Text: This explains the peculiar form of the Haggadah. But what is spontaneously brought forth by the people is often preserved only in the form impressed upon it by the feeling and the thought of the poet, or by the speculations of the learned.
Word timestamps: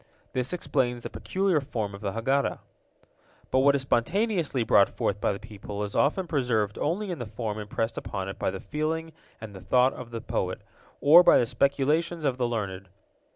This 0.33 0.51
explains 0.51 1.03
the 1.03 1.11
peculiar 1.11 1.61
form 1.61 1.93
of 1.93 2.01
the 2.01 2.13
Haggadah. 2.13 2.57
But 3.51 3.59
what 3.59 3.75
is 3.75 3.83
spontaneously 3.83 4.63
brought 4.63 4.89
forth 4.89 5.21
by 5.21 5.31
the 5.31 5.37
people 5.37 5.83
is 5.83 5.95
often 5.95 6.25
preserved 6.25 6.79
only 6.79 7.11
in 7.11 7.19
the 7.19 7.27
form 7.27 7.59
impressed 7.59 7.99
upon 7.99 8.27
it 8.27 8.39
by 8.39 8.49
the 8.49 8.59
feeling 8.59 9.11
and 9.39 9.53
the 9.53 9.61
thought 9.61 9.93
of 9.93 10.09
the 10.09 10.19
poet, 10.19 10.61
or 11.01 11.21
by 11.21 11.37
the 11.37 11.45
speculations 11.45 12.25
of 12.25 12.39
the 12.39 12.47
learned. 12.47 12.89